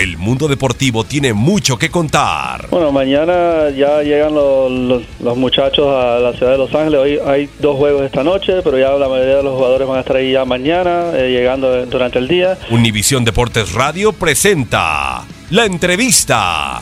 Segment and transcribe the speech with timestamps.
[0.00, 2.68] El mundo deportivo tiene mucho que contar.
[2.70, 6.98] Bueno, mañana ya llegan los, los- los muchachos a la ciudad de Los Ángeles.
[7.00, 10.00] Hoy hay dos juegos esta noche, pero ya la mayoría de los jugadores van a
[10.00, 12.56] estar ahí ya mañana, eh, llegando durante el día.
[12.70, 16.80] Univisión Deportes Radio presenta la entrevista.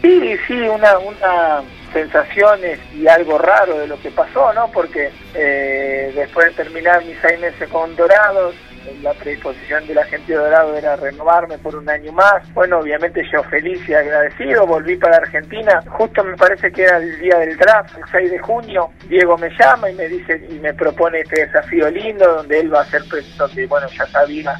[0.00, 4.70] Sí, sí, una, una sensaciones y algo raro de lo que pasó, ¿no?
[4.72, 8.54] Porque eh, después de terminar mis seis meses con Dorados,
[9.02, 12.52] la predisposición de la gente de Dorado era renovarme por un año más.
[12.54, 15.82] Bueno, obviamente yo feliz y agradecido, volví para Argentina.
[15.88, 18.90] Justo me parece que era el día del draft, el 6 de junio.
[19.08, 22.82] Diego me llama y me dice y me propone este desafío lindo donde él va
[22.82, 23.02] a ser,
[23.36, 24.58] donde bueno, ya sabía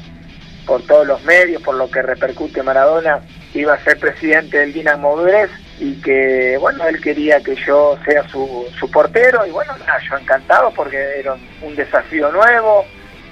[0.65, 3.19] por todos los medios, por lo que repercute Maradona,
[3.53, 8.27] iba a ser presidente del Dinamo Brest y que, bueno, él quería que yo sea
[8.29, 12.85] su, su portero y bueno, nada, yo encantado porque era un desafío nuevo,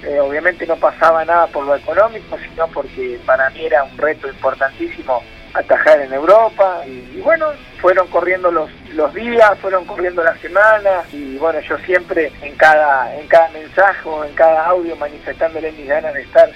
[0.04, 4.28] Eh, obviamente no pasaba nada por lo económico, sino porque para mí era un reto
[4.28, 5.22] importantísimo
[5.54, 11.36] atajar en Europa y, bueno, fueron corriendo los, los días, fueron corriendo las semanas y
[11.36, 16.14] bueno, yo siempre en cada, en cada mensaje o en cada audio manifestándole mis ganas
[16.14, 16.50] de estar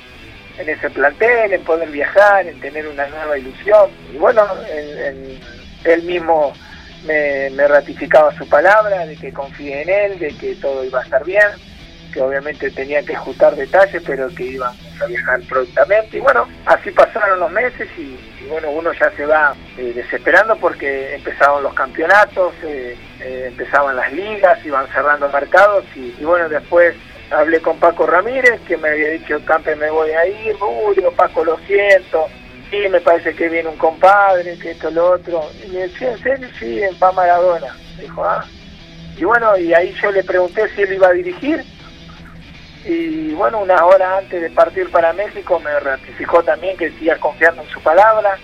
[0.59, 3.91] en ese plantel, en poder viajar, en tener una nueva ilusión.
[4.13, 5.39] Y bueno, en-
[5.85, 6.53] él mismo
[7.05, 11.05] me, me ratificaba su palabra de que confíe en él, de que todo iba a
[11.05, 11.47] estar bien,
[12.13, 16.17] que obviamente tenía que ajustar detalles, pero que íbamos a viajar prontamente.
[16.17, 18.19] Y bueno, así pasaron los meses y,
[18.49, 24.13] bueno, uno ya se va eh, desesperando porque empezaron los campeonatos, eh, eh, empezaban las
[24.13, 26.95] ligas, iban cerrando mercados y, bueno, después
[27.31, 30.55] hablé con Paco Ramírez, que me había dicho, Campe, me voy a ir,
[30.95, 32.27] digo, Paco, lo siento,
[32.71, 36.23] sí, me parece que viene un compadre, que esto, lo otro, y me decía, ¿en
[36.23, 36.49] serio?
[36.59, 38.45] Sí, Pa Maradona, dijo, ah,
[39.17, 41.65] y bueno, y ahí yo le pregunté si él iba a dirigir,
[42.85, 47.63] y bueno, una hora antes de partir para México me ratificó también que siga confiando
[47.63, 48.39] en su palabra,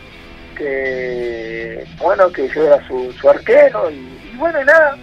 [0.57, 4.97] que bueno, que yo era su, su arquero, y, y bueno, y nada,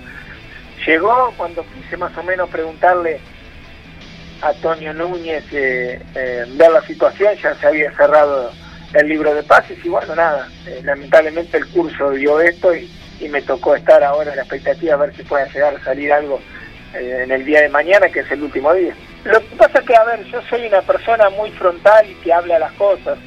[0.86, 3.20] llegó cuando quise más o menos preguntarle
[4.42, 8.52] a Antonio Núñez eh, eh, ver la situación, ya se había cerrado
[8.94, 12.90] el libro de pases y bueno, nada, eh, lamentablemente el curso dio esto y,
[13.20, 16.12] y me tocó estar ahora en la expectativa a ver si puede llegar a salir
[16.12, 16.42] algo
[16.94, 18.94] eh, en el día de mañana, que es el último día.
[19.24, 22.60] Lo que pasa que, a ver, yo soy una persona muy frontal y que habla
[22.60, 23.18] las cosas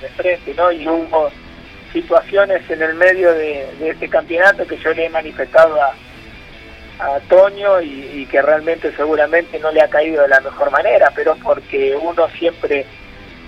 [0.00, 0.72] de frente, ¿no?
[0.72, 1.30] Y hubo
[1.92, 5.94] situaciones en el medio de, este campeonato que yo le he manifestado a,
[6.98, 11.12] a Toño y, y que realmente seguramente no le ha caído de la mejor manera,
[11.14, 12.84] pero porque uno siempre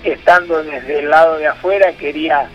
[0.03, 2.49] estando desde el lado de afuera quería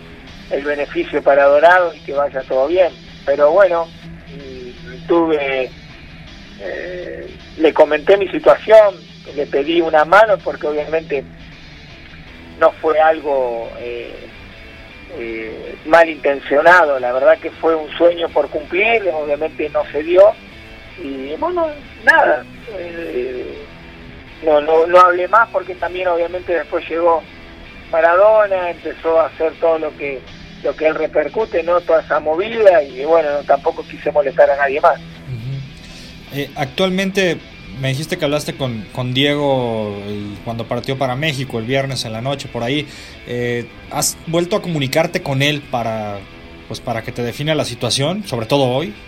[0.51, 2.91] el beneficio para Dorado y que vaya todo bien.
[3.25, 3.87] Pero bueno,
[5.07, 5.69] tuve,
[6.61, 8.95] eh, le comenté mi situación,
[9.35, 11.23] le pedí una mano porque obviamente
[12.59, 14.13] no fue algo eh,
[15.17, 20.33] eh, malintencionado, la verdad que fue un sueño por cumplir, obviamente no se dio
[21.01, 21.67] y bueno,
[22.03, 22.45] nada,
[22.77, 23.65] eh,
[24.43, 27.21] no, no, no hablé más porque también obviamente después llegó
[27.91, 30.21] Maradona, empezó a hacer todo lo que
[30.63, 31.79] lo que él repercute, ¿no?
[31.81, 34.99] Toda esa movida y bueno, tampoco quise molestar a nadie más.
[36.35, 37.37] Eh, actualmente
[37.79, 39.97] me dijiste que hablaste con, con Diego
[40.43, 42.85] cuando partió para México el viernes en la noche por ahí.
[43.25, 46.19] Eh, ¿Has vuelto a comunicarte con él para,
[46.67, 48.93] pues, para que te defina la situación, sobre todo hoy?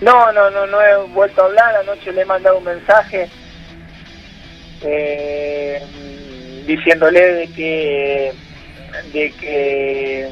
[0.00, 1.76] No, no, no, no he vuelto a hablar.
[1.76, 3.28] Anoche le he mandado un mensaje
[4.80, 5.82] eh,
[6.66, 8.32] diciéndole de que
[9.12, 10.26] de que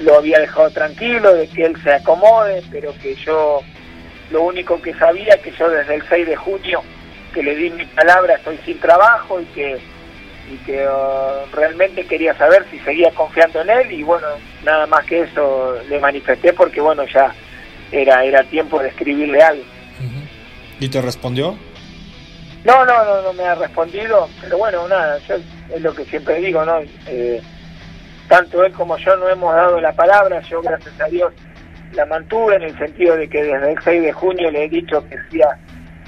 [0.00, 3.62] lo había dejado tranquilo, de que él se acomode, pero que yo
[4.32, 6.82] lo único que sabía que yo desde el 6 de junio
[7.32, 9.78] que le di mi palabra estoy sin trabajo y que
[10.50, 14.26] y que uh, realmente quería saber si seguía confiando en él y bueno,
[14.64, 17.32] nada más que eso le manifesté porque bueno, ya
[17.90, 19.64] era era tiempo de escribirle algo.
[20.80, 21.56] ¿Y te respondió?
[22.64, 25.36] No, no, no, no me ha respondido, pero bueno, nada, yo
[25.72, 26.80] es lo que siempre digo, ¿no?
[27.06, 27.40] Eh,
[28.28, 31.32] tanto él como yo no hemos dado la palabra, yo gracias a Dios
[31.94, 35.04] la mantuve en el sentido de que desde el 6 de junio le he dicho
[35.08, 35.58] que sí a,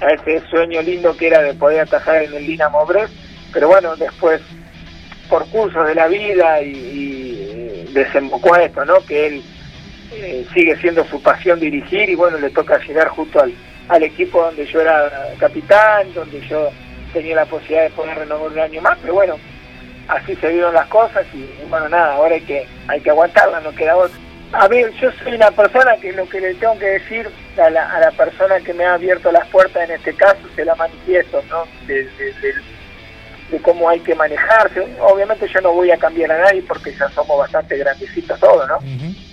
[0.07, 3.13] ese sueño lindo que era de poder atajar en el Dinamo Brest,
[3.53, 4.41] pero bueno, después
[5.29, 8.95] por cursos de la vida y, desembocó a esto, ¿no?
[9.05, 9.43] Que él
[10.11, 13.53] eh, sigue siendo su pasión dirigir y bueno, le toca llegar justo al,
[13.87, 15.09] al equipo donde yo era
[15.39, 16.71] capitán, donde yo
[17.13, 19.37] tenía la posibilidad de poder renovar un año más, pero bueno,
[20.09, 23.73] así se dieron las cosas y, bueno, nada, ahora hay que, hay que aguantarla, no
[23.73, 24.24] queda otra.
[24.51, 27.89] A ver, yo soy una persona que lo que le tengo que decir a la,
[27.91, 31.43] a la persona que me ha abierto las puertas en este caso se la manifiesto,
[31.49, 31.65] ¿no?
[31.87, 32.53] De, de,
[33.61, 34.81] cómo hay que manejarse.
[34.99, 38.79] Obviamente yo no voy a cambiar a nadie porque ya somos bastante grandecitos todos, ¿no?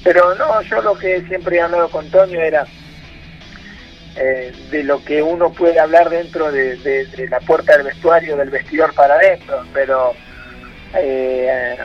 [0.04, 2.64] Pero no, yo lo que siempre he hablado con Toño era
[4.14, 8.50] eh, de lo que uno puede hablar dentro de, de, la puerta del vestuario, del
[8.50, 10.12] vestidor para adentro, pero
[10.94, 11.76] eh,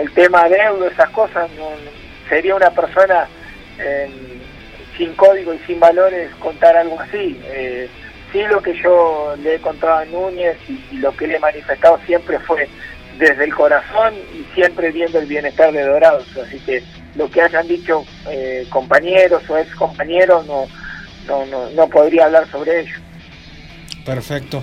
[0.00, 1.70] el tema de euro, esas cosas, no,
[2.28, 3.28] sería una persona
[4.98, 7.40] sin código y sin valores contar algo así.
[7.44, 7.88] Eh,
[8.32, 11.98] sí lo que yo le he contado a Núñez y, lo que le he manifestado
[12.04, 12.68] siempre fue
[13.16, 16.26] desde el corazón y siempre viendo el bienestar de Dorados.
[16.36, 16.82] Así que
[17.14, 20.66] lo que hayan dicho eh, compañeros o ex compañeros no,
[21.26, 22.96] no, no, no podría hablar sobre ello.
[24.04, 24.62] Perfecto.